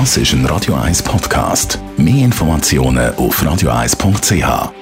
[0.00, 1.78] Das ist ein Radio 1 Podcast.
[1.96, 4.72] Mehr Informationen auf radio1.ch.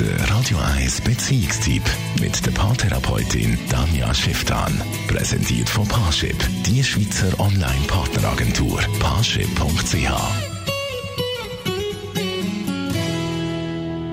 [0.00, 1.82] Der Radio 1 Beziehungstyp
[2.18, 4.80] mit der Paartherapeutin Danja Schifftan.
[5.06, 6.34] Präsentiert von Paarship,
[6.64, 8.80] die Schweizer Online-Partneragentur.
[9.00, 10.12] Paarship.ch.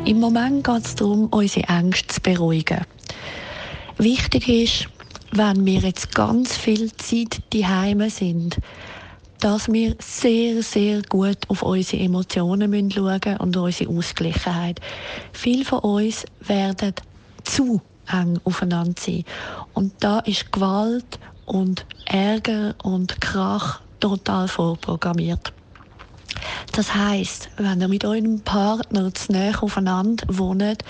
[0.06, 2.82] Im Moment geht es darum, unsere Ängste zu beruhigen.
[3.98, 4.90] Wichtig ist,
[5.32, 8.58] wenn wir jetzt ganz viel Zeit daheim sind,
[9.40, 14.80] dass wir sehr, sehr gut auf unsere Emotionen schauen müssen und unsere Ausgleichheit.
[15.34, 16.94] Viele von uns werden
[17.44, 19.24] zu eng aufeinander sein.
[19.74, 25.54] Und da ist Gewalt und Ärger und Krach total vorprogrammiert.
[26.74, 30.84] Das heißt, wenn ihr mit eurem Partner zu näher aufeinander wohnt,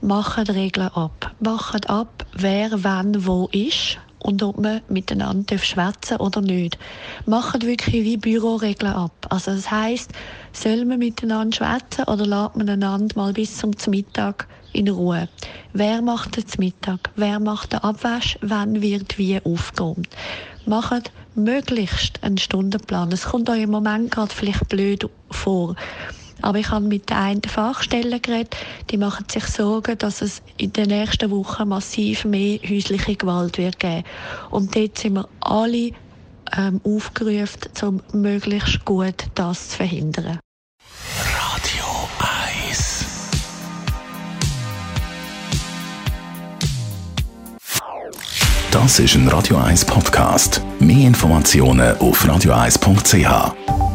[0.00, 1.32] macht Regeln ab.
[1.40, 6.78] Macht ab, wer wann wo ist und ob man miteinander schwätzen oder nicht.
[7.26, 9.26] Macht wirklich wie Büroregeln ab.
[9.30, 10.10] Also das heißt,
[10.52, 15.28] soll man miteinander schwätzen oder lässt man einander mal bis zum Mittag in Ruhe?
[15.72, 17.10] Wer macht den Mittag?
[17.16, 18.38] Wer macht den Abwasch?
[18.40, 20.08] Wann wird wie aufgeräumt?
[20.66, 23.12] Macht möglichst einen Stundenplan.
[23.12, 25.76] Es kommt euch im Moment gerade vielleicht blöd vor.
[26.40, 28.56] Aber ich habe mit der einen Fachstelle geredet,
[28.90, 33.78] die machen sich Sorgen, dass es in den nächsten Wochen massiv mehr häusliche Gewalt wird
[33.78, 34.04] geben.
[34.50, 35.92] Und dort sind wir alle
[36.56, 40.38] ähm, aufgerufen, um möglichst gut das zu verhindern.
[41.16, 41.84] Radio
[42.70, 43.04] 1
[48.70, 50.62] Das ist ein Radio 1 Podcast.
[50.78, 53.87] Mehr Informationen auf radio1.ch.